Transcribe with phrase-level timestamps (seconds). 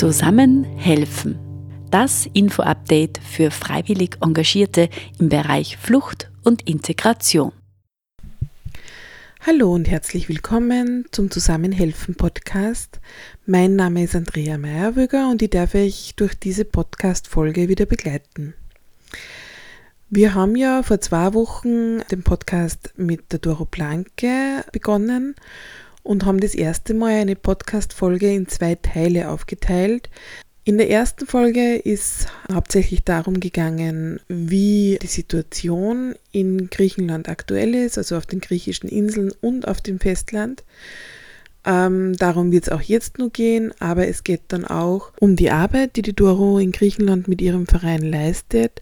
[0.00, 1.38] Zusammen helfen.
[1.90, 4.88] Das Info-Update für freiwillig Engagierte
[5.18, 7.52] im Bereich Flucht und Integration.
[9.44, 12.98] Hallo und herzlich willkommen zum Zusammenhelfen Podcast.
[13.44, 18.54] Mein Name ist Andrea Meyerwöger und ich darf euch durch diese Podcast-Folge wieder begleiten.
[20.08, 25.34] Wir haben ja vor zwei Wochen den Podcast mit der Doro Planke begonnen
[26.02, 30.08] und haben das erste Mal eine Podcast-Folge in zwei Teile aufgeteilt.
[30.64, 37.98] In der ersten Folge ist hauptsächlich darum gegangen, wie die Situation in Griechenland aktuell ist,
[37.98, 40.64] also auf den griechischen Inseln und auf dem Festland.
[41.64, 45.50] Ähm, darum wird es auch jetzt nur gehen, aber es geht dann auch um die
[45.50, 48.80] Arbeit, die die Doro in Griechenland mit ihrem Verein leistet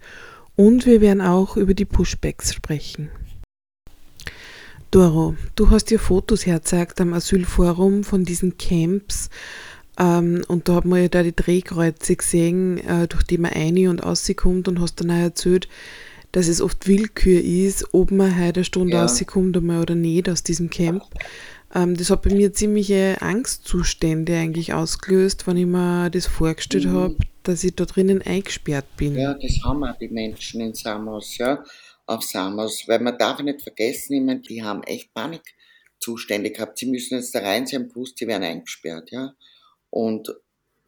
[0.56, 3.10] und wir werden auch über die Pushbacks sprechen.
[4.90, 9.28] Doro, du hast dir Fotos hergezeigt am Asylforum von diesen Camps
[9.98, 13.88] ähm, und da hat man ja da die Drehkreuze gesehen, äh, durch die man ein-
[13.88, 15.68] und rauskommt und hast dann auch erzählt,
[16.32, 19.02] dass es oft Willkür ist, ob man heute eine Stunde ja.
[19.02, 21.02] rauskommt oder nicht aus diesem Camp.
[21.74, 26.92] Ähm, das hat bei mir ziemliche Angstzustände eigentlich ausgelöst, wenn ich mir das vorgestellt mhm.
[26.92, 29.16] habe, dass ich da drinnen eingesperrt bin.
[29.16, 31.62] Ja, das haben auch die Menschen in Samos, ja,
[32.08, 36.78] auf Samos, weil man darf nicht vergessen, ich meine, die haben echt Panikzustände gehabt.
[36.78, 39.34] Sie müssen jetzt da rein, sie haben gewusst, sie werden eingesperrt, ja.
[39.90, 40.34] Und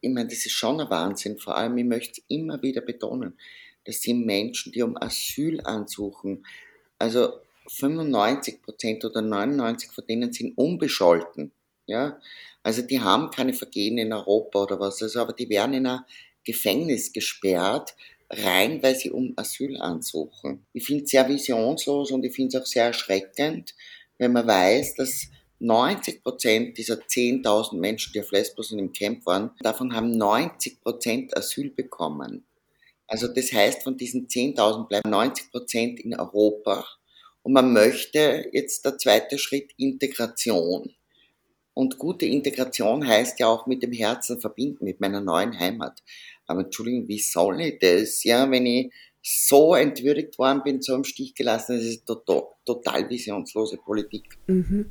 [0.00, 1.38] ich meine, das ist schon ein Wahnsinn.
[1.38, 3.38] Vor allem, ich möchte es immer wieder betonen,
[3.84, 6.46] das sind Menschen, die um Asyl ansuchen.
[6.98, 11.52] Also 95 Prozent oder 99% von denen sind unbescholten.
[11.86, 12.18] Ja?
[12.62, 16.00] Also die haben keine Vergehen in Europa oder was, also, aber die werden in ein
[16.44, 17.94] Gefängnis gesperrt,
[18.30, 20.64] rein, weil sie um Asyl ansuchen.
[20.72, 23.74] Ich finde es sehr visionslos und ich finde es auch sehr erschreckend,
[24.18, 25.28] wenn man weiß, dass
[25.58, 30.80] 90 Prozent dieser 10.000 Menschen, die auf Lesbos in dem Camp waren, davon haben 90
[30.80, 32.46] Prozent Asyl bekommen.
[33.06, 36.86] Also das heißt, von diesen 10.000 bleiben 90 Prozent in Europa.
[37.42, 40.94] Und man möchte jetzt der zweite Schritt Integration.
[41.74, 46.02] Und gute Integration heißt ja auch mit dem Herzen verbinden, mit meiner neuen Heimat.
[46.50, 48.25] Aber Entschuldigung, wie soll ich das?
[48.25, 53.09] Ja, wenn ich so entwürdigt worden bin, so im Stich gelassen, das ist total, total
[53.09, 54.25] visionslose Politik.
[54.49, 54.87] Mhm.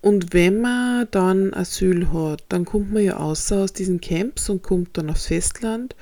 [0.00, 4.62] Und wenn man dann Asyl hat, dann kommt man ja außer aus diesen Camps und
[4.62, 5.94] kommt dann aufs Festland.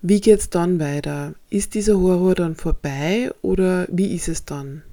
[0.00, 1.34] Wie geht es dann weiter?
[1.50, 4.84] Ist dieser Horror dann vorbei oder wie ist es dann?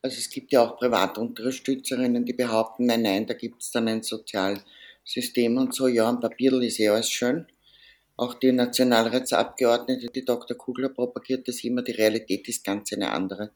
[0.00, 4.02] Also es gibt ja auch Privatunterstützerinnen, die behaupten, nein, nein, da gibt es dann ein
[4.02, 5.86] Sozialsystem und so.
[5.86, 7.46] Ja, am Papier ist eh alles schön.
[8.20, 10.54] Auch die Nationalratsabgeordnete, die Dr.
[10.54, 13.52] Kugler propagiert das immer, die Realität ist ganz eine andere.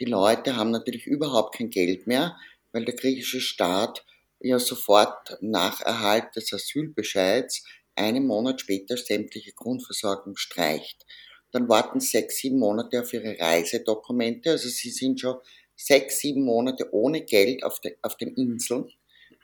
[0.00, 2.34] Die Leute haben natürlich überhaupt kein Geld mehr,
[2.72, 4.06] weil der griechische Staat
[4.40, 7.64] ja sofort nach Erhalt des Asylbescheids
[7.96, 11.04] einen Monat später sämtliche Grundversorgung streicht.
[11.52, 14.52] Dann warten sechs, sieben Monate auf ihre Reisedokumente.
[14.52, 15.36] Also sie sind schon
[15.76, 18.90] sechs, sieben Monate ohne Geld auf, de, auf den Inseln,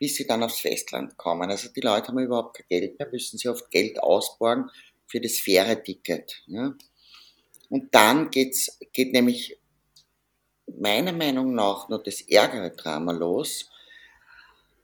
[0.04, 1.50] bis sie dann aufs Festland kommen.
[1.50, 4.68] Also die Leute haben überhaupt kein Geld mehr, müssen sie oft Geld ausborgen
[5.06, 6.42] für das Fähreticket.
[6.46, 6.74] Ja.
[7.70, 9.56] Und dann geht's, geht nämlich
[10.78, 13.70] meiner Meinung nach nur das ärgere Drama los,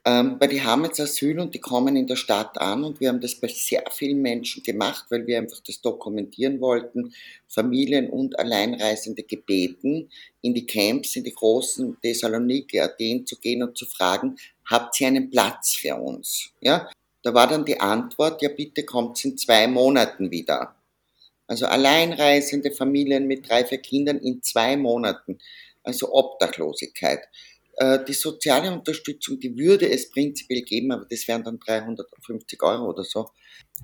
[0.07, 3.11] ähm, weil die haben jetzt Asyl und die kommen in der Stadt an und wir
[3.11, 7.13] haben das bei sehr vielen Menschen gemacht, weil wir einfach das dokumentieren wollten,
[7.47, 10.09] Familien und Alleinreisende gebeten,
[10.41, 14.37] in die Camps, in die großen Thessaloniki, Athen zu gehen und zu fragen,
[14.71, 16.51] habt ihr einen Platz für uns?
[16.61, 16.89] Ja,
[17.23, 20.77] da war dann die Antwort, ja bitte kommt in zwei Monaten wieder.
[21.47, 25.39] Also alleinreisende Familien mit drei, vier Kindern in zwei Monaten.
[25.83, 27.21] Also Obdachlosigkeit.
[27.77, 32.91] Äh, die soziale Unterstützung, die würde es prinzipiell geben, aber das wären dann 350 Euro
[32.91, 33.31] oder so.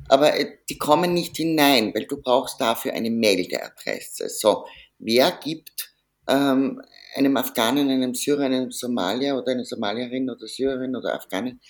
[0.08, 4.28] Aber äh, die kommen nicht hinein, weil du brauchst dafür eine Meldeadresse.
[4.28, 4.66] So,
[4.98, 5.92] wer gibt
[6.28, 6.82] ähm,
[7.16, 11.60] einem Afghanen, einem Syrer, einem Somalier oder einer Somalierin oder Syrerin oder Afghanin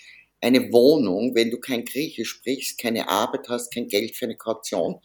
[0.40, 5.00] eine Wohnung, wenn du kein Griechisch sprichst, keine Arbeit hast, kein Geld für eine Kaution?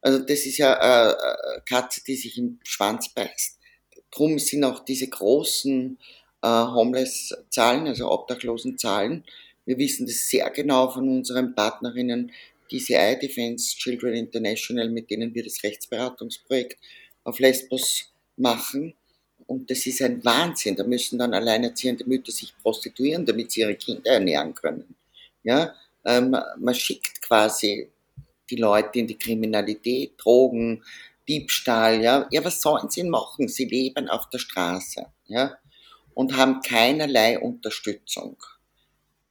[0.00, 3.58] Also das ist ja äh, äh Katze, die sich im Schwanz beißt.
[4.10, 5.98] Drum sind auch diese großen
[6.42, 9.24] äh, Homeless-Zahlen, also Obdachlosen-Zahlen.
[9.64, 12.30] Wir wissen das sehr genau von unseren Partnerinnen
[12.70, 16.78] DCI, Defense Children International, mit denen wir das Rechtsberatungsprojekt
[17.24, 18.94] auf Lesbos machen.
[19.46, 20.76] Und das ist ein Wahnsinn.
[20.76, 24.94] Da müssen dann alleinerziehende Mütter sich prostituieren, damit sie ihre Kinder ernähren können.
[25.42, 25.74] Ja,
[26.04, 27.88] ähm, man schickt quasi
[28.50, 30.82] die Leute in die Kriminalität, Drogen,
[31.28, 32.28] Diebstahl, ja.
[32.30, 33.48] Ja, was sollen sie machen?
[33.48, 35.58] Sie leben auf der Straße, ja
[36.14, 38.36] und haben keinerlei Unterstützung.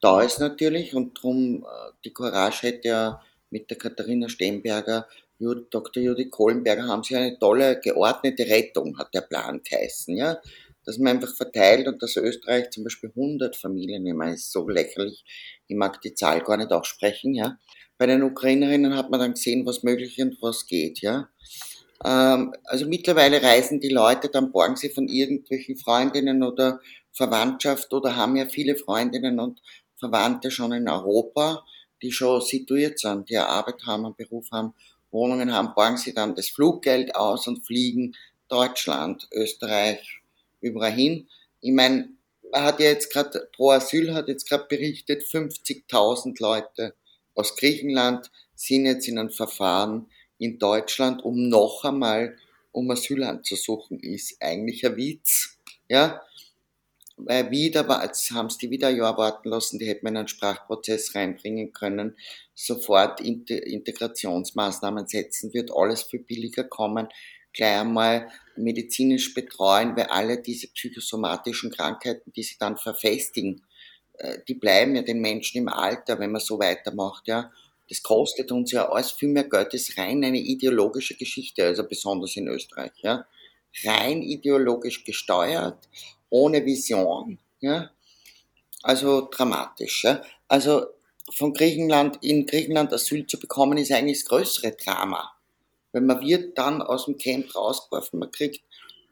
[0.00, 5.08] Da ist natürlich, und darum, äh, die Courage hätte ja mit der Katharina Stemberger,
[5.38, 6.02] Dr.
[6.02, 10.38] Judith Kohlenberger haben sie eine tolle geordnete Rettung, hat der Plan geheißen, ja.
[10.84, 14.68] Dass man einfach verteilt und dass Österreich zum Beispiel 100 Familien, ich meine, ist so
[14.68, 15.24] lächerlich,
[15.66, 17.58] ich mag die Zahl gar nicht aussprechen, ja.
[17.96, 21.28] Bei den Ukrainerinnen hat man dann gesehen, was möglich und was geht, ja.
[22.04, 26.80] Ähm, also mittlerweile reisen die Leute, dann borgen sie von irgendwelchen Freundinnen oder
[27.12, 29.60] Verwandtschaft oder haben ja viele Freundinnen und
[29.98, 31.64] Verwandte schon in Europa,
[32.02, 34.74] die schon situiert sind, die eine Arbeit haben, einen Beruf haben,
[35.10, 38.16] Wohnungen haben, borgen sie dann das Fluggeld aus und fliegen
[38.48, 40.20] Deutschland, Österreich,
[40.60, 41.28] überall hin.
[41.60, 42.10] Ich meine,
[42.50, 46.94] man hat ja jetzt gerade, Pro Asyl hat jetzt gerade berichtet, 50.000 Leute
[47.34, 50.06] aus Griechenland sind jetzt in einem Verfahren
[50.38, 52.36] in Deutschland, um noch einmal
[52.72, 55.58] um Asyl anzusuchen, ist eigentlich ein Witz.
[55.88, 56.22] Ja,
[57.16, 60.28] weil wieder, haben sie die wieder ein Jahr warten lassen, die hätten wir in einen
[60.28, 62.16] Sprachprozess reinbringen können,
[62.54, 67.08] sofort Integrationsmaßnahmen setzen, wird alles viel billiger kommen,
[67.52, 73.62] gleich einmal medizinisch betreuen, weil alle diese psychosomatischen Krankheiten, die sie dann verfestigen,
[74.14, 77.50] äh, die bleiben ja den Menschen im Alter, wenn man so weitermacht, ja.
[77.90, 81.86] Das kostet uns ja alles viel mehr Geld, das ist rein eine ideologische Geschichte, also
[81.86, 83.26] besonders in Österreich, ja.
[83.84, 85.88] Rein ideologisch gesteuert,
[86.30, 87.90] ohne Vision, ja.
[88.82, 90.22] Also dramatisch, ja.
[90.48, 90.86] Also
[91.32, 95.32] von Griechenland, in Griechenland Asyl zu bekommen, ist eigentlich das größere Drama.
[95.92, 98.62] Weil man wird dann aus dem Camp rausgeworfen, man kriegt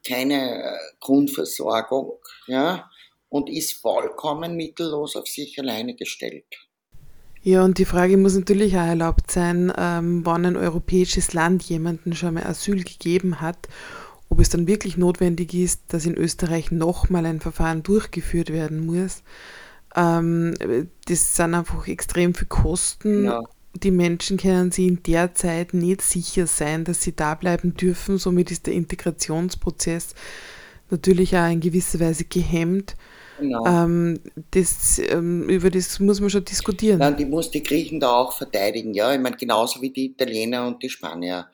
[0.06, 2.90] keine äh, Grundversorgung, ja,
[3.28, 6.44] und ist vollkommen mittellos auf sich alleine gestellt.
[7.44, 12.14] Ja, und die Frage muss natürlich auch erlaubt sein, ähm, wann ein europäisches Land jemanden
[12.14, 13.68] schon mal Asyl gegeben hat,
[14.32, 19.22] ob es dann wirklich notwendig ist, dass in Österreich nochmal ein Verfahren durchgeführt werden muss.
[19.94, 20.54] Ähm,
[21.06, 23.26] das sind einfach extrem viele Kosten.
[23.26, 23.42] Ja.
[23.74, 28.16] Die Menschen können sich in der Zeit nicht sicher sein, dass sie da bleiben dürfen.
[28.16, 30.14] Somit ist der Integrationsprozess
[30.88, 32.96] natürlich auch in gewisser Weise gehemmt.
[33.38, 33.66] Genau.
[33.66, 34.18] Ähm,
[34.52, 37.00] das, ähm, über das muss man schon diskutieren.
[37.00, 39.12] Nein, die muss die Griechen da auch verteidigen, ja.
[39.12, 41.48] Ich meine, genauso wie die Italiener und die Spanier.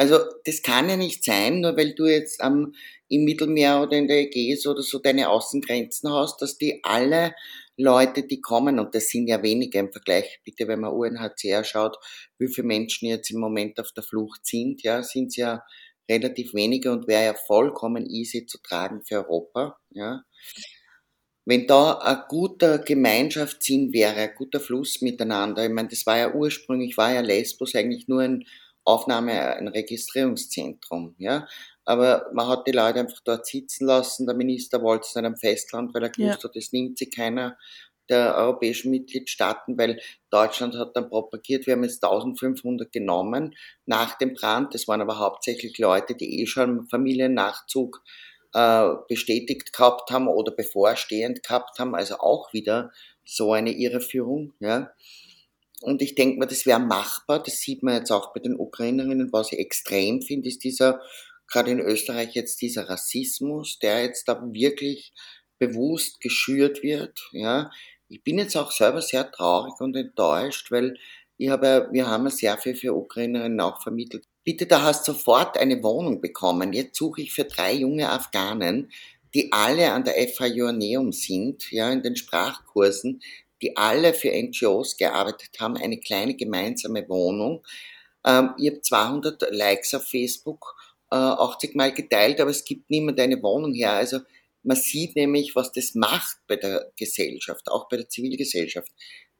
[0.00, 2.72] Also, das kann ja nicht sein, nur weil du jetzt am,
[3.08, 7.34] im Mittelmeer oder in der Ägäis oder so deine Außengrenzen hast, dass die alle
[7.76, 11.96] Leute, die kommen, und das sind ja wenige im Vergleich, bitte, wenn man UNHCR schaut,
[12.38, 15.62] wie viele Menschen jetzt im Moment auf der Flucht sind, ja, sind es ja
[16.10, 20.22] relativ wenige und wäre ja vollkommen easy zu tragen für Europa, ja.
[21.44, 26.32] Wenn da ein guter Gemeinschaftssinn wäre, ein guter Fluss miteinander, ich meine, das war ja
[26.34, 28.44] ursprünglich, war ja Lesbos eigentlich nur ein
[28.90, 31.46] Aufnahme, ein Registrierungszentrum, ja.
[31.84, 34.26] Aber man hat die Leute einfach dort sitzen lassen.
[34.26, 36.48] Der Minister wollte es nicht am Festland, weil er gewusst ja.
[36.48, 37.56] hat, das nimmt sich keiner
[38.10, 40.00] der europäischen Mitgliedstaaten, weil
[40.30, 43.54] Deutschland hat dann propagiert, wir haben jetzt 1500 genommen
[43.86, 44.74] nach dem Brand.
[44.74, 48.02] Das waren aber hauptsächlich Leute, die eh schon Familiennachzug
[48.52, 52.90] äh, bestätigt gehabt haben oder bevorstehend gehabt haben, also auch wieder
[53.24, 54.54] so eine Irreführung.
[54.58, 54.90] Ja.
[55.82, 57.42] Und ich denke mir, das wäre machbar.
[57.42, 59.32] Das sieht man jetzt auch bei den Ukrainerinnen.
[59.32, 61.00] Was ich extrem finde, ist dieser,
[61.46, 65.12] gerade in Österreich jetzt dieser Rassismus, der jetzt da wirklich
[65.58, 67.28] bewusst geschürt wird.
[67.32, 67.70] Ja,
[68.08, 70.96] ich bin jetzt auch selber sehr traurig und enttäuscht, weil
[71.36, 74.24] ich habe, wir haben sehr viel für Ukrainerinnen auch vermittelt.
[74.44, 76.72] Bitte, da hast sofort eine Wohnung bekommen.
[76.72, 78.90] Jetzt suche ich für drei junge Afghanen,
[79.32, 83.22] die alle an der FH Joanneum sind, ja, in den Sprachkursen,
[83.62, 87.64] die alle für NGOs gearbeitet haben, eine kleine gemeinsame Wohnung.
[88.24, 90.74] Ähm, ich habe 200 Likes auf Facebook,
[91.10, 93.92] äh, 80 Mal geteilt, aber es gibt niemand eine Wohnung her.
[93.92, 94.20] Also
[94.62, 98.90] man sieht nämlich, was das macht bei der Gesellschaft, auch bei der Zivilgesellschaft.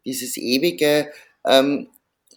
[0.05, 1.13] Dieses ewige,
[1.47, 1.89] ähm,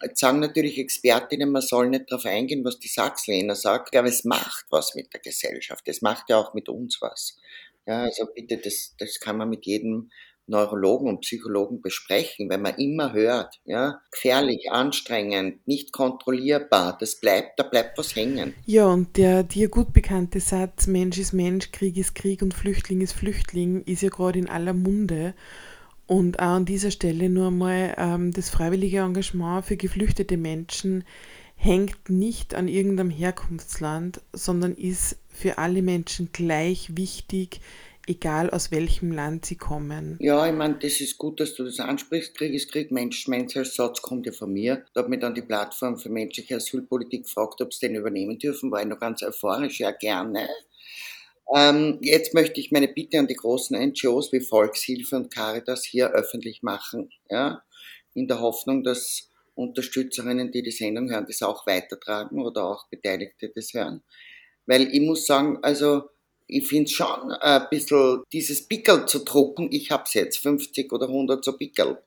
[0.02, 4.25] jetzt sagen natürlich Expertinnen, man soll nicht darauf eingehen, was die Sachs-Lehner sagt, aber es
[4.25, 5.88] macht was mit der Gesellschaft.
[5.88, 7.38] Es macht ja auch mit uns was.
[7.86, 10.10] Ja, also bitte, das, das kann man mit jedem
[10.48, 17.60] Neurologen und Psychologen besprechen, wenn man immer hört, ja, gefährlich, anstrengend, nicht kontrollierbar, das bleibt,
[17.60, 18.54] da bleibt was hängen.
[18.66, 23.02] Ja, und der dir gut bekannte Satz, Mensch ist Mensch, Krieg ist Krieg und Flüchtling
[23.02, 25.34] ist Flüchtling, ist ja gerade in aller Munde.
[26.06, 31.06] Und auch an dieser Stelle nur einmal, ähm, das freiwillige Engagement für geflüchtete Menschen
[31.56, 37.62] hängt nicht an irgendeinem Herkunftsland, sondern ist für alle Menschen gleich wichtig,
[38.08, 40.18] egal aus welchem Land sie kommen.
[40.20, 42.36] Ja, ich meine, das ist gut, dass du das ansprichst.
[42.36, 44.86] Krieg ist Krieg, Mensch, Mensch als Satz kommt ja von mir.
[44.94, 48.72] Da hat mich dann die Plattform für menschliche Asylpolitik gefragt, ob sie den übernehmen dürfen.
[48.72, 50.48] War ich noch ganz euphorisch, ja gerne.
[51.56, 56.12] Ähm, jetzt möchte ich meine Bitte an die großen NGOs wie Volkshilfe und Caritas hier
[56.12, 57.64] öffentlich machen, ja,
[58.14, 63.52] in der Hoffnung, dass Unterstützerinnen, die die Sendung hören, das auch weitertragen oder auch Beteiligte
[63.54, 64.04] das hören.
[64.66, 66.04] Weil ich muss sagen, also
[66.48, 69.70] ich finde schon ein bisschen dieses Pickel zu drucken.
[69.72, 71.98] Ich hab's jetzt, 50 oder 100 so Pickel.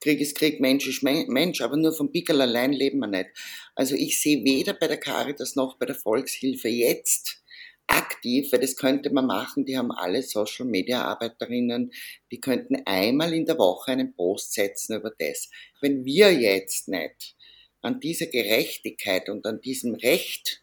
[0.00, 3.30] Krieg ist Krieg, Mensch ist Mensch, aber nur vom Pickel allein leben wir nicht.
[3.74, 7.42] Also ich sehe weder bei der Caritas noch bei der Volkshilfe jetzt
[7.86, 11.92] aktiv, weil das könnte man machen, die haben alle Social Media Arbeiterinnen,
[12.30, 15.48] die könnten einmal in der Woche einen Post setzen über das.
[15.80, 17.36] Wenn wir jetzt nicht
[17.80, 20.62] an dieser Gerechtigkeit und an diesem Recht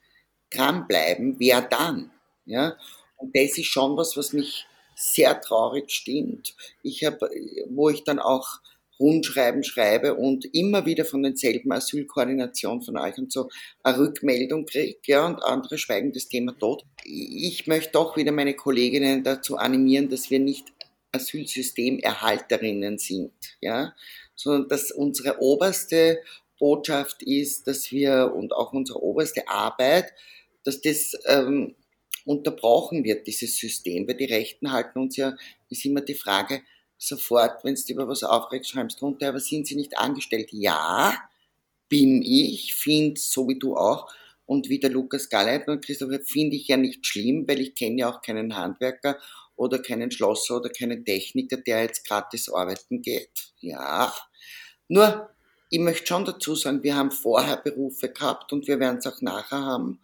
[0.52, 2.12] dranbleiben, wer dann?
[2.46, 2.78] Ja?
[3.24, 4.66] Und das ist schon was, was mich
[4.96, 6.56] sehr traurig stimmt.
[6.84, 7.30] Ich habe,
[7.70, 8.60] wo ich dann auch
[9.00, 13.50] Rundschreiben schreibe und immer wieder von denselben Asylkoordinationen von euch und so
[13.82, 16.84] eine Rückmeldung kriege, ja, und andere schweigen das Thema tot.
[17.06, 20.74] Ich möchte doch wieder meine Kolleginnen dazu animieren, dass wir nicht
[21.14, 23.94] Asylsystemerhalterinnen sind, ja,
[24.36, 26.22] sondern dass unsere oberste
[26.60, 30.14] Botschaft ist, dass wir und auch unsere oberste Arbeit,
[30.64, 31.76] dass das ähm,
[32.26, 35.36] unterbrochen wird, dieses System, weil die Rechten halten uns ja,
[35.70, 36.62] ist immer die Frage,
[36.98, 40.50] sofort, wenn du über was aufregst, schreibst runter, aber sind sie nicht angestellt?
[40.52, 41.18] Ja,
[41.90, 44.12] bin ich, finde so wie du auch.
[44.46, 48.00] Und wie der Lukas Galleit und Christopher finde ich ja nicht schlimm, weil ich kenne
[48.00, 49.18] ja auch keinen Handwerker
[49.56, 53.54] oder keinen Schlosser oder keinen Techniker, der jetzt gratis arbeiten geht.
[53.60, 54.14] Ja.
[54.88, 55.30] Nur,
[55.70, 59.22] ich möchte schon dazu sagen, wir haben vorher Berufe gehabt und wir werden es auch
[59.22, 60.00] nachher haben.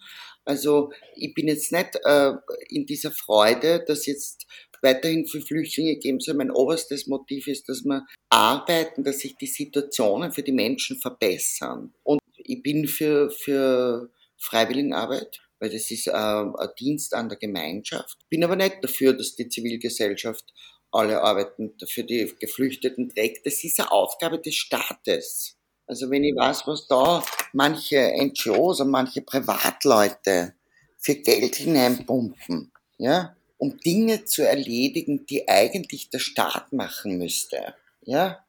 [0.49, 2.31] Also ich bin jetzt nicht äh,
[2.69, 4.47] in dieser Freude, dass jetzt
[4.81, 6.33] weiterhin für Flüchtlinge geben soll.
[6.33, 11.93] Mein oberstes Motiv ist, dass wir arbeiten, dass sich die Situationen für die Menschen verbessern.
[12.01, 18.17] Und ich bin für, für Freiwilligenarbeit, weil das ist äh, ein Dienst an der Gemeinschaft.
[18.27, 20.51] Bin aber nicht dafür, dass die Zivilgesellschaft
[20.89, 23.45] alle Arbeiten für die Geflüchteten trägt.
[23.45, 25.58] Das ist eine Aufgabe des Staates.
[25.89, 30.53] Also wenn ich weiß, was da manche NGOs und manche Privatleute
[30.97, 37.73] für Geld hineinpumpen, ja, um Dinge zu erledigen, die eigentlich der Staat machen müsste.
[38.03, 38.45] Ja?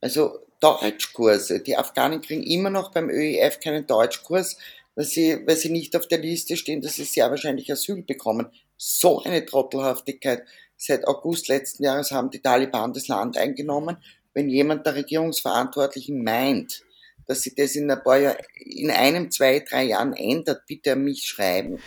[0.00, 1.58] Also Deutschkurse.
[1.58, 4.56] Die Afghanen kriegen immer noch beim ÖEF keinen Deutschkurs,
[4.94, 8.46] weil sie, weil sie nicht auf der Liste stehen, dass sie sehr wahrscheinlich Asyl bekommen.
[8.76, 10.44] So eine Trottelhaftigkeit.
[10.76, 13.96] Seit August letzten Jahres haben die Taliban das Land eingenommen.
[14.34, 16.82] Wenn jemand der Regierungsverantwortlichen meint,
[17.26, 21.04] dass sich das in ein paar Jahren, in einem, zwei, drei Jahren ändert, bitte an
[21.04, 21.78] mich schreiben.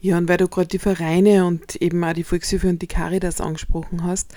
[0.00, 3.40] Ja, und weil du gerade die Vereine und eben auch die Volkshilfe und die Caritas
[3.40, 4.32] angesprochen hast,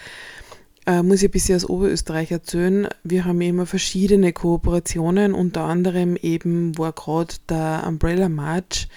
[0.88, 2.88] äh, muss ich ein bisschen aus Oberösterreich erzählen.
[3.04, 8.88] Wir haben immer verschiedene Kooperationen, unter anderem eben war gerade der Umbrella March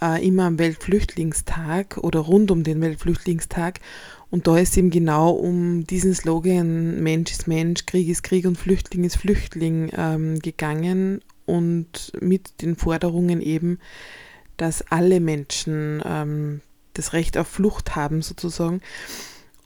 [0.00, 3.80] äh, immer am Weltflüchtlingstag oder rund um den Weltflüchtlingstag.
[4.32, 8.56] Und da ist eben genau um diesen Slogan Mensch ist Mensch, Krieg ist Krieg und
[8.56, 13.78] Flüchtling ist Flüchtling ähm, gegangen und mit den Forderungen eben,
[14.56, 16.62] dass alle Menschen ähm,
[16.94, 18.80] das Recht auf Flucht haben sozusagen.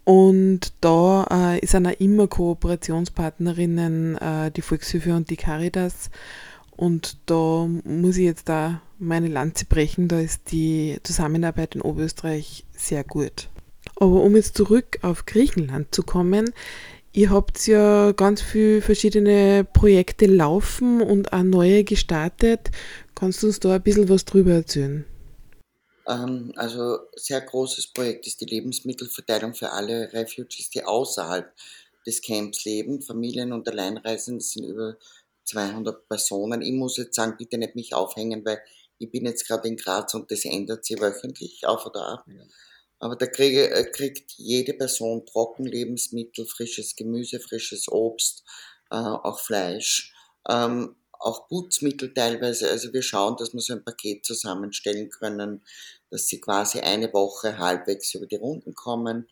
[0.02, 6.10] Und da äh, sind auch immer Kooperationspartnerinnen äh, die Volkshilfe und die Caritas.
[6.76, 12.64] Und da muss ich jetzt da meine Lanze brechen, da ist die Zusammenarbeit in Oberösterreich
[12.72, 13.48] sehr gut.
[13.96, 16.52] Aber um jetzt zurück auf Griechenland zu kommen,
[17.12, 22.70] ihr habt ja ganz viele verschiedene Projekte laufen und auch neue gestartet.
[23.14, 25.06] Kannst du uns da ein bisschen was drüber erzählen?
[26.06, 31.52] Ähm, also sehr großes Projekt ist die Lebensmittelverteilung für alle Refugees, die außerhalb
[32.06, 33.02] des Camps leben.
[33.02, 34.96] Familien und Alleinreisende sind über
[35.44, 36.62] 200 Personen.
[36.62, 38.60] Ich muss jetzt sagen, bitte nicht mich aufhängen, weil
[38.98, 42.24] ich bin jetzt gerade in Graz und das ändert sich wöchentlich auf oder ab.
[42.28, 42.42] Ja.
[42.98, 48.44] Aber da kriege, äh, kriegt jede Person Trockenlebensmittel, frisches Gemüse, frisches Obst,
[48.90, 50.14] äh, auch Fleisch.
[50.48, 52.70] Ähm, auch Putzmittel teilweise.
[52.70, 55.62] Also wir schauen, dass wir so ein Paket zusammenstellen können,
[56.10, 59.28] dass sie quasi eine Woche halbwegs über die Runden kommen.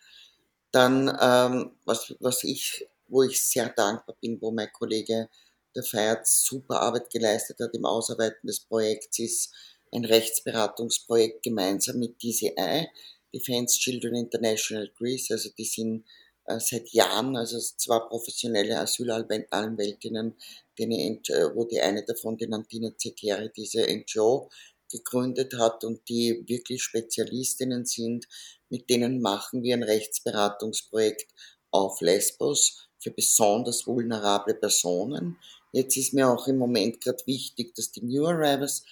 [0.72, 5.28] Dann, ähm, was, was ich, wo ich sehr dankbar bin, wo mein Kollege
[5.74, 9.52] der Feiert super Arbeit geleistet hat im Ausarbeiten des Projekts, ist
[9.92, 12.88] ein Rechtsberatungsprojekt gemeinsam mit DCI,
[13.34, 15.32] Defense Children International Greece.
[15.32, 16.04] Also die sind
[16.46, 20.34] äh, seit Jahren, also zwei professionelle Asylanwältinnen,
[20.78, 24.50] äh, wo die eine davon, die Nantina Zekeri, diese NGO
[24.90, 28.26] gegründet hat und die wirklich Spezialistinnen sind.
[28.68, 31.26] Mit denen machen wir ein Rechtsberatungsprojekt
[31.70, 35.38] auf Lesbos für besonders vulnerable Personen.
[35.72, 38.84] Jetzt ist mir auch im Moment gerade wichtig, dass die New Arrivals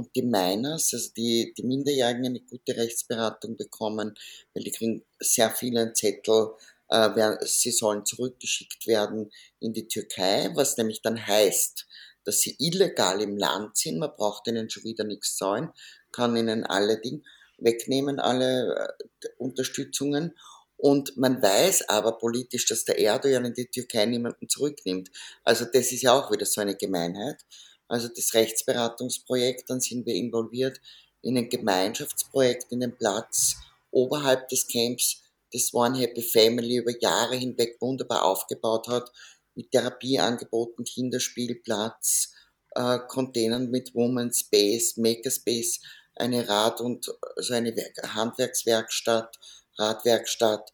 [0.00, 4.14] und die Miners, also die, die Minderjährigen, eine gute Rechtsberatung bekommen,
[4.54, 6.52] weil die kriegen sehr viele Zettel,
[6.88, 9.30] äh, sie sollen zurückgeschickt werden
[9.60, 11.86] in die Türkei, was nämlich dann heißt,
[12.24, 13.98] dass sie illegal im Land sind.
[13.98, 15.68] Man braucht ihnen schon wieder nichts zahlen,
[16.12, 17.22] kann ihnen alle Dinge
[17.58, 18.74] wegnehmen, alle
[19.22, 20.34] äh, Unterstützungen.
[20.78, 25.10] Und man weiß aber politisch, dass der Erdogan in die Türkei niemanden zurücknimmt.
[25.44, 27.44] Also das ist ja auch wieder so eine Gemeinheit.
[27.90, 30.80] Also das Rechtsberatungsprojekt, dann sind wir involviert
[31.22, 33.56] in ein Gemeinschaftsprojekt in den Platz
[33.90, 39.10] oberhalb des Camps, das One Happy Family über Jahre hinweg wunderbar aufgebaut hat,
[39.56, 42.32] mit Therapieangeboten, Kinderspielplatz,
[42.76, 45.80] äh, Containern mit Woman Space, Makerspace,
[46.14, 49.36] eine Rad- und also eine Handwerkswerkstatt,
[49.76, 50.70] Radwerkstatt.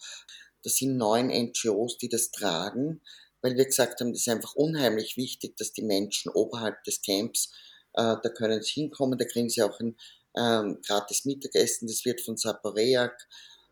[0.63, 3.01] Das sind neun NGOs, die das tragen,
[3.47, 7.53] weil wir gesagt haben, das ist einfach unheimlich wichtig, dass die Menschen oberhalb des Camps,
[7.93, 9.97] äh, da können sie hinkommen, da kriegen sie auch ein
[10.37, 13.13] ähm, gratis Mittagessen, das wird von Saporeak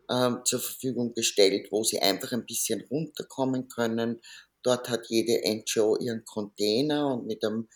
[0.09, 4.21] ähm, zur Verfügung gestellt, wo sie einfach ein bisschen runterkommen können.
[4.63, 7.67] Dort hat jede NGO ihren Container und mit einem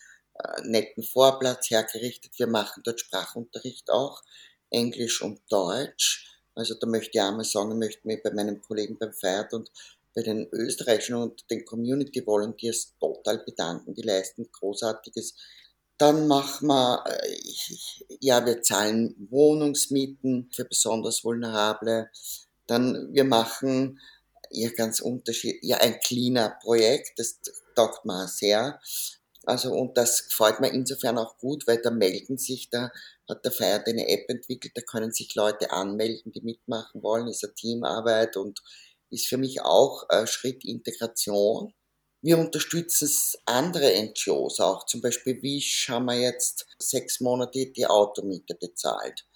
[0.42, 2.32] äh, netten Vorplatz hergerichtet.
[2.38, 4.22] Wir machen dort Sprachunterricht auch,
[4.70, 6.40] Englisch und Deutsch.
[6.54, 9.70] Also da möchte ich einmal sagen, ich möchte mich bei meinem Kollegen beim Feiert und
[10.20, 13.94] bei den österreichischen und den Community Volunteers total bedanken.
[13.94, 15.34] Die leisten großartiges
[16.00, 17.38] dann machen wir, äh,
[18.20, 22.08] ja, wir zahlen Wohnungsmieten für besonders Vulnerable.
[22.66, 24.00] Dann, wir machen
[24.50, 27.40] ja ganz unterschiedlich, ja, ein cleaner Projekt, das
[27.74, 28.80] taugt mir sehr.
[29.44, 32.90] Also, und das gefällt mir insofern auch gut, weil da melden sich, da
[33.28, 37.44] hat der Feiert eine App entwickelt, da können sich Leute anmelden, die mitmachen wollen, ist
[37.44, 38.62] eine Teamarbeit und
[39.10, 41.74] ist für mich auch ein Schritt Integration.
[42.22, 43.10] Wir unterstützen
[43.46, 44.86] andere NGOs auch.
[44.86, 49.26] Zum Beispiel Wish haben wir jetzt sechs Monate die Automiete bezahlt.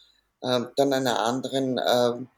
[0.43, 2.29] Ähm, dann einer anderen, ähm,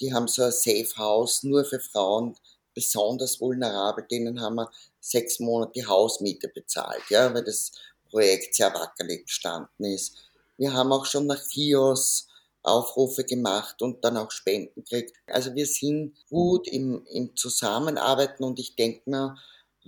[0.00, 2.36] die haben so ein Safe House nur für Frauen,
[2.74, 7.72] besonders vulnerabel, denen haben wir sechs Monate Hausmiete bezahlt, ja, weil das
[8.10, 10.14] Projekt sehr wackelig gestanden ist.
[10.58, 12.28] Wir haben auch schon nach FIOS
[12.66, 15.16] Aufrufe gemacht und dann auch Spenden gekriegt.
[15.26, 19.36] Also wir sind gut im, im Zusammenarbeiten und ich denke mir,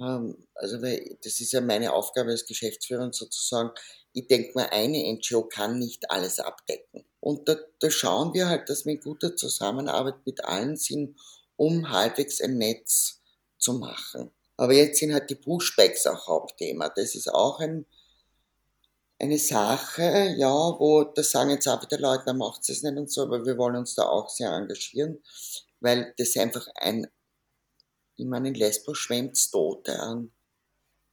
[0.00, 3.70] ähm, also das ist ja meine Aufgabe als Geschäftsführer sozusagen.
[4.12, 7.04] Ich denke mal, eine NGO kann nicht alles abdecken.
[7.20, 11.18] Und da, da schauen wir halt, dass wir in guter Zusammenarbeit mit allen sind,
[11.56, 13.20] um halbwegs ein Netz
[13.58, 14.30] zu machen.
[14.56, 16.88] Aber jetzt sind halt die Pushbacks auch Hauptthema.
[16.88, 17.86] Das ist auch ein,
[19.20, 23.22] eine Sache, ja, wo da sagen jetzt auch wieder Leute, macht es nicht und so,
[23.22, 25.22] aber wir wollen uns da auch sehr engagieren,
[25.80, 27.06] weil das einfach ein
[28.16, 30.32] ich meine, in Lesbos schwemmt's Tote an.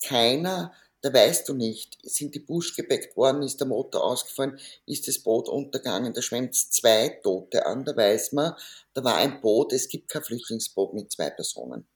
[0.04, 5.08] Keiner, da weißt du nicht, sind die Busch gebackt worden, ist der Motor ausgefallen, ist
[5.08, 8.56] das Boot untergegangen, da schwemmt's zwei Tote an, da weiß man,
[8.94, 11.88] da war ein Boot, es gibt kein Flüchtlingsboot mit zwei Personen.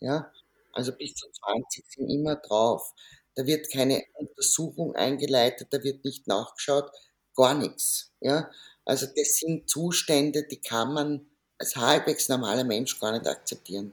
[0.00, 0.32] Ja,
[0.72, 2.94] also bis zu 20 sind immer drauf.
[3.36, 6.90] Da wird keine Untersuchung eingeleitet, da wird nicht nachgeschaut,
[7.36, 8.12] gar nichts.
[8.20, 8.50] Ja,
[8.84, 11.26] also das sind Zustände, die kann man
[11.58, 13.92] als halbwegs normaler Mensch gar nicht akzeptieren.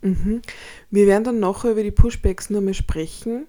[0.00, 0.42] Mhm.
[0.90, 3.46] Wir werden dann nachher über die Pushbacks mehr sprechen.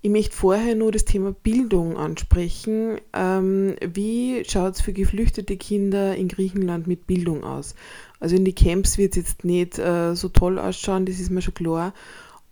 [0.00, 3.00] Ich möchte vorher nur das Thema Bildung ansprechen.
[3.12, 7.74] Ähm, wie schaut es für geflüchtete Kinder in Griechenland mit Bildung aus?
[8.20, 11.42] Also in die Camps wird es jetzt nicht äh, so toll ausschauen, das ist mir
[11.42, 11.94] schon klar.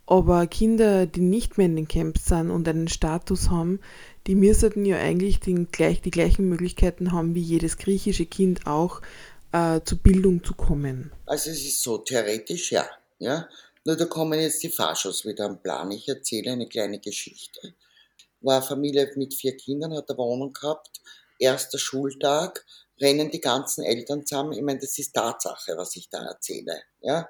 [0.06, 3.80] Aber Kinder, die nicht mehr in den Camps sind und einen Status haben,
[4.26, 9.02] die müssten ja eigentlich den, gleich, die gleichen Möglichkeiten haben wie jedes griechische Kind auch,
[9.52, 11.12] äh, zur Bildung zu kommen.
[11.26, 12.88] Also es ist so theoretisch, ja.
[13.18, 13.48] Ja?
[13.84, 15.90] Nur da kommen jetzt die Faschos wieder am Plan.
[15.90, 17.74] Ich erzähle eine kleine Geschichte.
[18.40, 21.00] War eine Familie mit vier Kindern, hat eine Wohnung gehabt,
[21.38, 22.64] erster Schultag,
[23.00, 24.52] rennen die ganzen Eltern zusammen.
[24.52, 26.82] Ich meine, das ist Tatsache, was ich da erzähle.
[27.00, 27.28] Ja?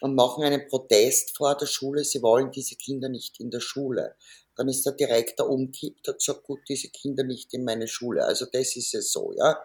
[0.00, 4.14] Und machen einen Protest vor der Schule, sie wollen diese Kinder nicht in der Schule.
[4.54, 8.24] Dann ist der Direktor umkippt, hat gesagt, gut, diese Kinder nicht in meine Schule.
[8.24, 9.58] Also das ist es so, ja.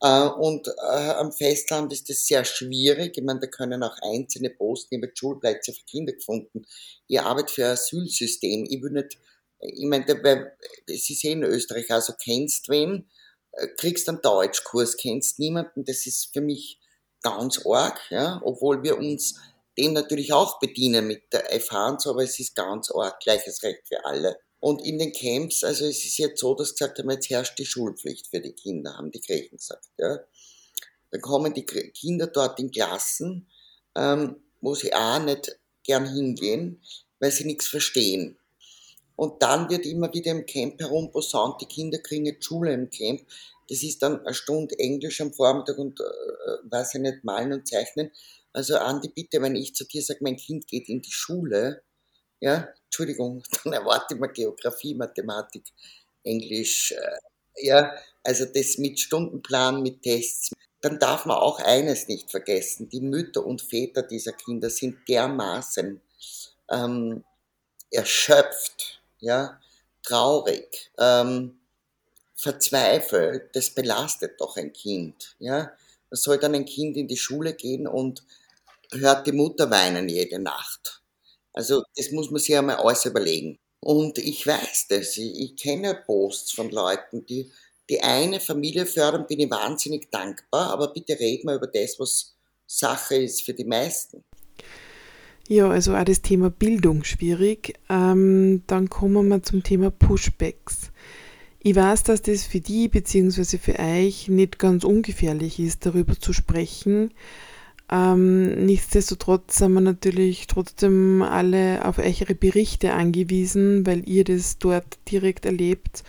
[0.00, 3.16] Äh, und äh, am Festland ist es sehr schwierig.
[3.16, 6.66] Ich meine, da können auch einzelne Posten, habe Schulplätze für Kinder gefunden.
[7.08, 8.66] Ich arbeite für ein Asylsystem.
[8.68, 9.18] Ich will nicht,
[9.60, 10.52] ich meine,
[10.86, 13.08] Sie sehen Österreich, also kennst wen,
[13.52, 15.84] äh, kriegst einen Deutschkurs, kennst niemanden.
[15.84, 16.78] Das ist für mich
[17.22, 19.34] ganz arg, ja, obwohl wir uns
[19.78, 23.62] dem natürlich auch bedienen mit der FH und so, aber es ist ganz arg, gleiches
[23.62, 24.38] Recht für alle.
[24.58, 27.66] Und in den Camps, also es ist jetzt so, dass gesagt haben, jetzt herrscht die
[27.66, 29.86] Schulpflicht für die Kinder, haben die Griechen gesagt.
[29.98, 30.18] Ja.
[31.10, 33.48] Dann kommen die Kinder dort in Klassen,
[33.94, 36.82] ähm, wo sie auch nicht gern hingehen,
[37.20, 38.38] weil sie nichts verstehen.
[39.14, 43.22] Und dann wird immer wieder im Camp herumposaunt, die Kinder kriegen jetzt Schule im Camp.
[43.68, 46.04] Das ist dann eine Stunde Englisch am Vormittag und, äh,
[46.70, 48.10] weiß ich nicht, malen und zeichnen.
[48.52, 51.82] Also Andi, bitte, wenn ich zu dir sage, mein Kind geht in die Schule,
[52.40, 55.64] ja, Entschuldigung, dann erwarte ich mir Geografie, Mathematik,
[56.22, 60.52] Englisch, äh, ja, also das mit Stundenplan, mit Tests.
[60.80, 66.00] Dann darf man auch eines nicht vergessen, die Mütter und Väter dieser Kinder sind dermaßen
[66.70, 67.24] ähm,
[67.90, 69.60] erschöpft, ja,
[70.02, 71.58] traurig, ähm,
[72.36, 75.72] verzweifelt, das belastet doch ein Kind, ja.
[76.10, 78.22] Was soll dann ein Kind in die Schule gehen und
[78.92, 81.02] hört die Mutter weinen jede Nacht?
[81.52, 83.58] Also das muss man sich einmal alles überlegen.
[83.80, 87.50] Und ich weiß das, ich, ich kenne Posts von Leuten, die
[87.88, 92.34] die eine Familie fördern, bin ich wahnsinnig dankbar, aber bitte reden wir über das, was
[92.66, 94.24] Sache ist für die meisten.
[95.48, 97.74] Ja, also auch das Thema Bildung schwierig.
[97.88, 100.90] Ähm, dann kommen wir zum Thema Pushbacks.
[101.66, 103.58] Ich weiß, dass das für die bzw.
[103.58, 107.12] für euch nicht ganz ungefährlich ist, darüber zu sprechen.
[107.90, 114.86] Ähm, nichtsdestotrotz sind wir natürlich trotzdem alle auf eure Berichte angewiesen, weil ihr das dort
[115.10, 116.04] direkt erlebt.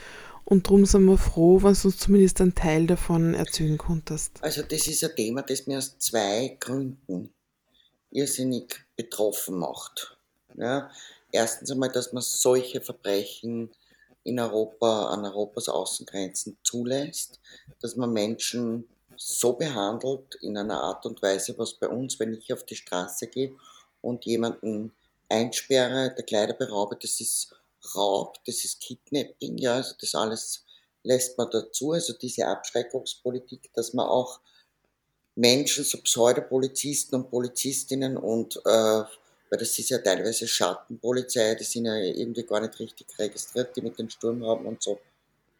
[0.45, 4.33] Und darum sind wir froh, wenn du uns zumindest einen Teil davon erzählen konntest.
[4.41, 7.33] Also das ist ein Thema, das mir aus zwei Gründen
[8.11, 10.19] irrsinnig betroffen macht.
[10.55, 10.91] Ja,
[11.31, 13.71] erstens einmal, dass man solche Verbrechen
[14.27, 17.39] in Europa, an Europas Außengrenzen zulässt,
[17.81, 22.51] dass man Menschen so behandelt in einer Art und Weise, was bei uns, wenn ich
[22.51, 23.55] auf die Straße gehe
[24.01, 24.91] und jemanden
[25.29, 27.55] einsperre, der Kleider beraube, das ist
[27.95, 30.65] Raub, das ist Kidnapping, ja, also das alles
[31.03, 34.41] lässt man dazu, also diese Abschreckungspolitik, dass man auch
[35.35, 39.03] Menschen, so Pseudopolizisten und Polizistinnen und, äh,
[39.49, 43.81] weil das ist ja teilweise Schattenpolizei, die sind ja irgendwie gar nicht richtig registriert, die
[43.81, 44.99] mit den Sturm haben und so,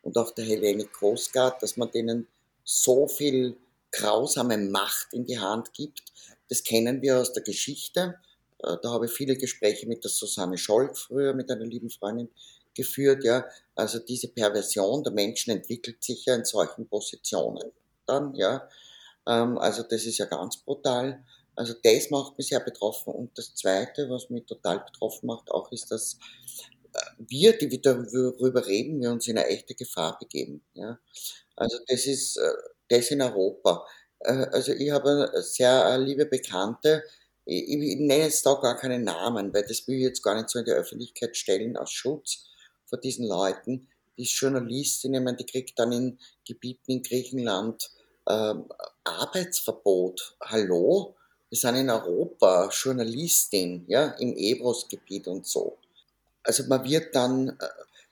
[0.03, 2.27] und auch der Hellenic Coast Guard, dass man denen
[2.63, 3.57] so viel
[3.91, 6.03] grausame Macht in die Hand gibt.
[6.49, 8.15] Das kennen wir aus der Geschichte.
[8.59, 12.29] Äh, da habe ich viele Gespräche mit der Susanne Scholk früher, mit einer lieben Freundin
[12.73, 13.23] geführt.
[13.23, 13.45] Ja,
[13.75, 17.71] also diese Perversion der Menschen entwickelt sich ja in solchen Positionen
[18.05, 18.33] dann.
[18.35, 18.67] Ja,
[19.27, 21.23] ähm, also das ist ja ganz brutal.
[21.57, 23.13] Also das macht mich sehr betroffen.
[23.13, 26.19] Und das Zweite, was mich total betroffen macht, auch ist, dass
[26.93, 30.63] äh, wir, die wir darüber reden, wir uns in eine echte Gefahr begeben.
[30.75, 30.99] Ja?
[31.55, 32.53] Also das ist äh,
[32.89, 33.85] das in Europa.
[34.19, 37.03] Äh, also ich habe eine sehr liebe Bekannte,
[37.49, 40.59] ich, nenne jetzt da gar keinen Namen, weil das will ich jetzt gar nicht so
[40.59, 42.49] in die Öffentlichkeit stellen aus Schutz
[42.85, 43.87] vor diesen Leuten.
[44.17, 47.89] Die ist Journalistin, ich meine, die kriegt dann in Gebieten in Griechenland
[48.27, 48.65] ähm,
[49.05, 50.35] Arbeitsverbot.
[50.41, 51.15] Hallo?
[51.49, 55.77] Wir sind in Europa, Journalistin, ja, im Ebros-Gebiet und so.
[56.43, 57.67] Also man wird dann äh,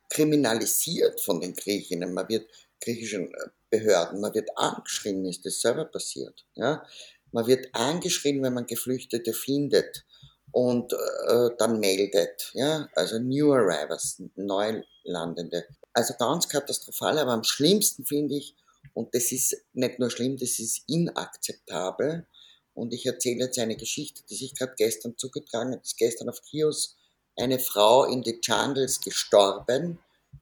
[0.10, 2.48] kriminalisiert von den Griechinnen, man wird
[2.82, 6.46] griechischen äh, Behörden, man wird angeschrien, ist das selber passiert.
[6.56, 6.86] Ja?
[7.32, 10.06] Man wird angeschrien, wenn man Geflüchtete findet
[10.52, 12.52] und äh, dann meldet.
[12.54, 12.88] Ja?
[12.96, 15.66] Also New Arrivals, Neulandende.
[15.94, 18.56] Also ganz katastrophal, aber am schlimmsten finde ich,
[18.94, 22.26] und das ist nicht nur schlimm, das ist inakzeptabel.
[22.76, 25.84] Und ich erzähle jetzt eine Geschichte, die sich gerade gestern zugetragen hat.
[25.84, 26.98] ist gestern auf Kios
[27.38, 30.00] eine Frau in die Jungles gestorben,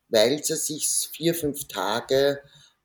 [0.09, 2.41] weil sie sich vier, fünf Tage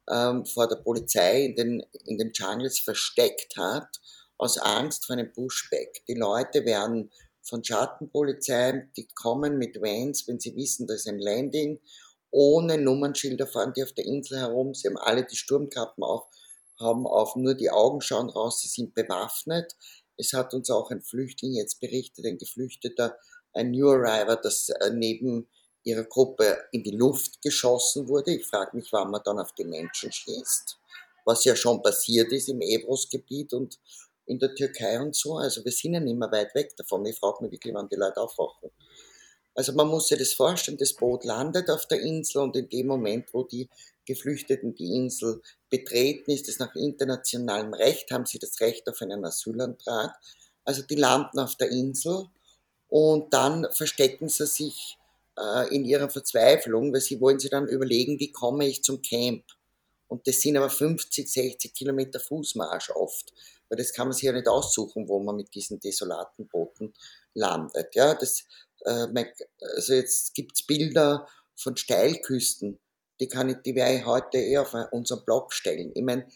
[0.09, 4.01] ähm, vor der Polizei in den, in den Jungles versteckt hat,
[4.37, 6.03] aus Angst vor einem Pushback.
[6.07, 7.11] Die Leute werden
[7.43, 11.81] von Schattenpolizei, die kommen mit Vans, wenn sie wissen, da ist ein Landing,
[12.31, 16.27] ohne Nummernschilder fahren die auf der Insel herum, sie haben alle die Sturmkappen auf,
[16.79, 19.77] haben auf, nur die Augen schauen raus, sie sind bewaffnet.
[20.17, 23.17] Es hat uns auch ein Flüchtling jetzt berichtet, ein Geflüchteter,
[23.53, 25.49] ein New Arriver, das äh, neben
[25.85, 28.35] ihrer Gruppe in die Luft geschossen wurde.
[28.35, 30.79] Ich frage mich, wann man dann auf die Menschen schießt,
[31.25, 33.79] was ja schon passiert ist im Ebros-Gebiet und
[34.27, 35.37] in der Türkei und so.
[35.37, 37.07] Also wir sind ja nicht mehr weit weg davon.
[37.07, 38.71] Ich frage mich wirklich, wann die Leute aufwachen.
[39.55, 42.87] Also man muss sich das vorstellen, das Boot landet auf der Insel und in dem
[42.87, 43.69] Moment, wo die
[44.09, 45.41] Geflüchteten die Insel
[45.71, 50.19] betreten, ist es nach internationalem Recht, haben sie das Recht auf einen Asylantrag.
[50.65, 52.27] Also die landen auf der Insel
[52.89, 54.99] und dann verstecken sie sich
[55.39, 59.45] äh, in ihrer Verzweiflung, weil sie wollen sich dann überlegen, wie komme ich zum Camp.
[60.09, 63.33] Und das sind aber 50, 60 Kilometer Fußmarsch oft,
[63.69, 66.95] weil das kann man sich ja nicht aussuchen, wo man mit diesen desolaten Booten
[67.35, 67.95] landet.
[67.95, 68.45] Ja, das,
[68.85, 69.07] äh,
[69.61, 72.79] also jetzt gibt's Bilder von Steilküsten,
[73.21, 75.93] die kann ich, die werde ich heute eher auf unseren Blog stellen.
[75.95, 76.27] Ich meine,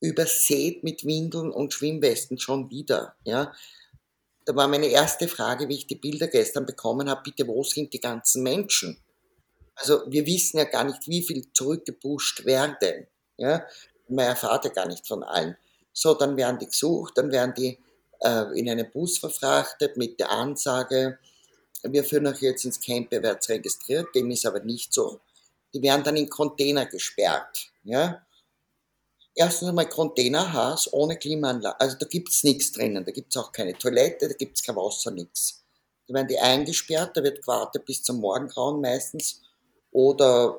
[0.00, 3.14] übersät mit Windeln und Schwimmwesten schon wieder.
[3.24, 3.52] Ja,
[4.44, 7.92] da war meine erste Frage, wie ich die Bilder gestern bekommen habe, bitte, wo sind
[7.92, 8.98] die ganzen Menschen?
[9.74, 13.06] Also wir wissen ja gar nicht, wie viel zurückgepusht werden.
[13.36, 13.64] Ja?
[14.08, 15.56] Man erfahrt ja gar nicht von allen.
[15.92, 17.78] So, dann werden die gesucht, dann werden die
[18.20, 21.18] äh, in einen Bus verfrachtet mit der Ansage,
[21.84, 25.20] wir führen euch jetzt ins Camp, ihr werdet registriert, dem ist aber nicht so.
[25.74, 27.72] Die werden dann in Container gesperrt.
[27.84, 28.24] Ja?
[29.34, 31.80] Erstens einmal Containerhaus ohne Klimaanlage.
[31.80, 33.04] Also da gibt's nichts drinnen.
[33.04, 35.64] Da gibt's auch keine Toilette, da gibt's kein Wasser, nichts.
[36.06, 39.40] Da werden die eingesperrt, da wird gewartet bis zum Morgengrauen meistens
[39.92, 40.58] oder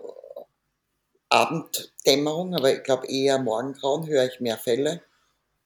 [1.29, 5.01] Abenddämmerung, aber ich glaube eher Morgengrauen höre ich mehr Fälle.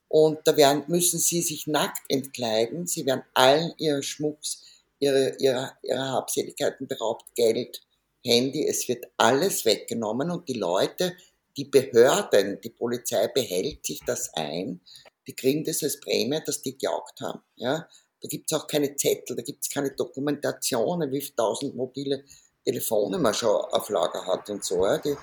[0.09, 2.87] Und da werden, müssen sie sich nackt entkleiden.
[2.87, 4.63] Sie werden allen ihren Schmucks,
[4.99, 7.81] ihre, ihre, ihre Habseligkeiten beraubt, Geld,
[8.23, 8.67] Handy.
[8.67, 11.15] Es wird alles weggenommen und die Leute,
[11.55, 14.81] die Behörden, die Polizei behält sich das ein.
[15.27, 17.41] Die kriegen das als Prämie, dass die gejagt haben.
[17.55, 17.87] Ja?
[18.21, 22.23] Da gibt's auch keine Zettel, da gibt's keine Dokumentationen, wie viele tausend mobile
[22.63, 24.85] Telefone man schon auf Lager hat und so.
[24.85, 24.97] Ja?
[24.99, 25.15] Die,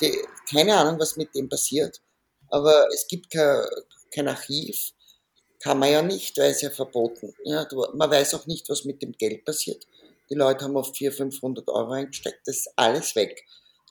[0.00, 0.18] die,
[0.50, 2.00] keine Ahnung, was mit dem passiert,
[2.48, 3.64] aber es gibt kein,
[4.12, 4.92] kein Archiv,
[5.60, 7.34] kann man ja nicht, weil es ja verboten.
[7.44, 9.86] Ja, man weiß auch nicht, was mit dem Geld passiert.
[10.30, 13.44] Die Leute haben auf 400, 500 Euro eingesteckt, das ist alles weg,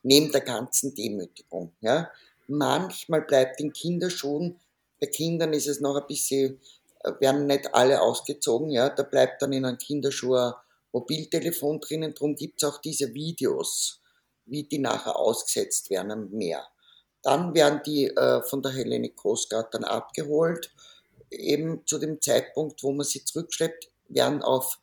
[0.03, 1.73] neben der ganzen Demütigung.
[1.81, 2.11] Ja.
[2.47, 4.59] Manchmal bleibt in Kinderschuhen,
[4.99, 6.59] bei Kindern ist es noch ein bisschen,
[7.03, 10.53] äh, werden nicht alle ausgezogen, ja, da bleibt dann in einem Kinderschuh ein
[10.91, 14.01] Mobiltelefon drinnen, darum gibt es auch diese Videos,
[14.45, 16.65] wie die nachher ausgesetzt werden am Meer.
[17.21, 20.71] Dann werden die äh, von der Hellenic Coast Guard dann abgeholt.
[21.29, 24.79] Eben zu dem Zeitpunkt, wo man sie zurückschleppt, werden auf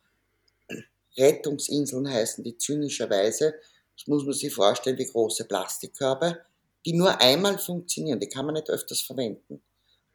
[1.17, 3.55] Rettungsinseln heißen die zynischerweise,
[3.97, 6.39] das muss man sich vorstellen, wie große Plastikkörbe,
[6.85, 9.63] die nur einmal funktionieren, die kann man nicht öfters verwenden.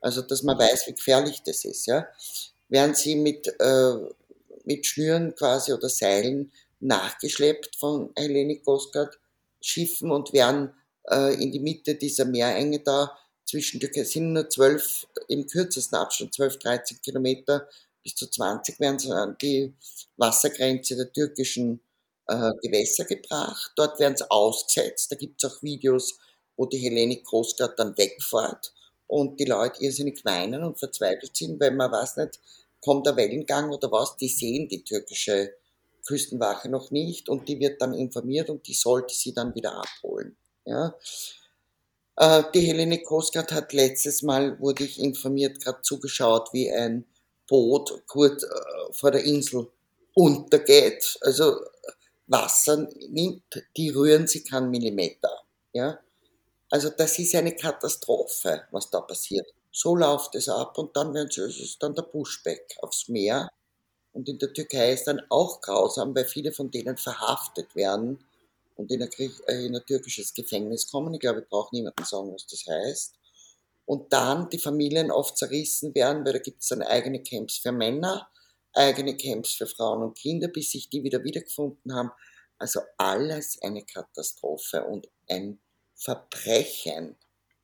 [0.02, 2.08] Also, dass man weiß, wie gefährlich das ist, ja.
[2.70, 3.94] Werden sie mit, äh,
[4.64, 9.18] mit Schnüren quasi oder Seilen nachgeschleppt von Hellenic Coast Guard
[9.62, 10.74] Schiffen und werden
[11.10, 16.60] äh, in die Mitte dieser Meerenge da zwischen sind nur zwölf, im kürzesten Abstand, 12,
[16.60, 17.68] 13 Kilometer
[18.10, 19.74] bis zu 20 werden sie an die
[20.18, 21.82] Wassergrenze der türkischen
[22.28, 23.72] äh, Gewässer gebracht.
[23.76, 25.12] Dort werden sie ausgesetzt.
[25.12, 26.18] Da gibt es auch Videos,
[26.58, 28.74] wo die Hellenic Coast dann wegfährt
[29.08, 32.40] und die Leute irrsinnig weinen und verzweifelt sind, weil man weiß nicht,
[32.82, 35.54] kommt der Wellengang oder was, die sehen die türkische
[36.06, 40.36] Küstenwache noch nicht und die wird dann informiert und die sollte sie dann wieder abholen.
[40.66, 40.96] Ja.
[42.16, 47.06] Äh, die Helene Kosgard hat letztes Mal, wurde ich informiert, gerade zugeschaut, wie ein
[47.50, 48.48] Boot kurz äh,
[48.92, 49.68] vor der Insel
[50.14, 51.18] untergeht.
[51.22, 51.58] Also
[52.28, 53.44] Wasser nimmt,
[53.76, 55.42] die rühren sich keinen Millimeter.
[55.74, 56.00] Ja.
[56.70, 59.48] Also das ist eine Katastrophe, was da passiert.
[59.72, 63.50] So läuft es ab und dann werden sie, es ist dann der Pushback aufs Meer.
[64.14, 68.20] Und in der Türkei ist dann auch grausam, weil viele von denen verhaftet werden
[68.76, 69.10] und in ein,
[69.48, 71.14] äh, in ein türkisches Gefängnis kommen.
[71.14, 73.14] Ich glaube, ich brauche niemandem sagen, was das heißt.
[73.90, 77.72] Und dann die Familien oft zerrissen werden, weil da gibt es dann eigene Camps für
[77.72, 78.30] Männer,
[78.72, 82.12] eigene Camps für Frauen und Kinder, bis sich die wieder wiedergefunden haben.
[82.60, 85.60] Also alles eine Katastrophe und ein
[85.96, 87.16] Verbrechen.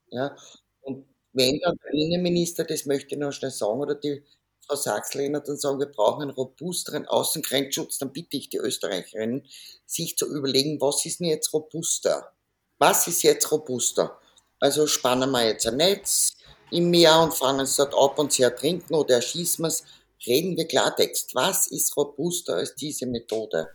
[0.08, 0.34] Ja?
[0.80, 4.24] Und wenn dann der Innenminister, das möchte ich noch schnell sagen, oder die
[4.66, 9.46] Frau Sachs-Lehner dann sagen, wir brauchen einen robusteren Außengrenzschutz, dann bitte ich die Österreicherinnen,
[9.86, 12.32] sich zu überlegen, was ist denn jetzt robuster?
[12.78, 14.18] Was ist jetzt robuster?
[14.60, 16.36] Also spannen wir jetzt ein Netz
[16.70, 19.84] im Meer und fangen es dort ab und sie ertrinken oder erschießen wir es.
[20.26, 21.34] Reden wir Klartext.
[21.34, 23.68] Was ist robuster als diese Methode?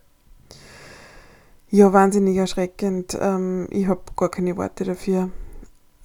[1.70, 3.16] Ja, wahnsinnig erschreckend.
[3.18, 5.30] Ähm, ich habe gar keine Worte dafür.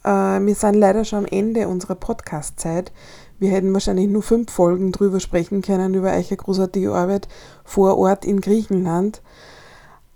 [0.03, 2.93] Äh, wir sind leider schon am Ende unserer Podcast-Zeit.
[3.39, 7.27] Wir hätten wahrscheinlich nur fünf Folgen drüber sprechen können, über eure großartige Arbeit
[7.65, 9.21] vor Ort in Griechenland.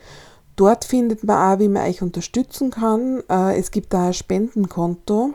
[0.56, 3.22] Dort findet man auch, wie man euch unterstützen kann.
[3.28, 5.34] Äh, es gibt da ein Spendenkonto.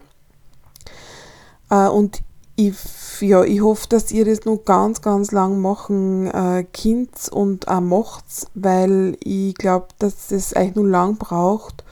[1.69, 2.21] Äh, und
[2.56, 2.73] ich,
[3.19, 7.82] ja, ich hoffe, dass ihr das noch ganz, ganz lang machen äh, könnt und auch
[7.82, 8.25] macht,
[8.56, 11.84] weil ich glaube, dass es euch noch lang braucht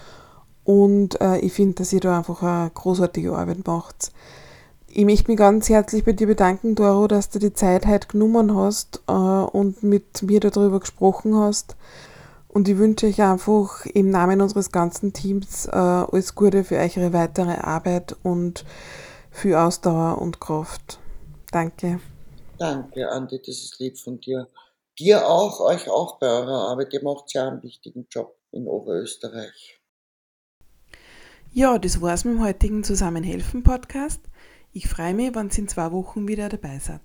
[0.67, 4.11] und äh, ich finde, dass ihr da einfach eine großartige Arbeit macht.
[4.89, 8.53] Ich möchte mich ganz herzlich bei dir bedanken, Doro, dass du die Zeit heute genommen
[8.53, 11.77] hast äh, und mit mir darüber gesprochen hast.
[12.49, 17.13] Und ich wünsche euch einfach im Namen unseres ganzen Teams äh, alles Gute für eure
[17.13, 18.65] weitere Arbeit und
[19.31, 20.99] viel Ausdauer und Kraft.
[21.49, 22.01] Danke.
[22.57, 24.49] Danke, Andi, das ist lieb von dir.
[24.99, 26.93] Dir auch, euch auch bei eurer Arbeit.
[26.93, 29.76] Ihr macht ja einen wichtigen Job in Oberösterreich.
[31.51, 34.21] Ja, das war's mit dem heutigen Zusammenhelfen-Podcast.
[34.73, 37.01] Ich freue mich, wenn ihr in zwei Wochen wieder dabei seid.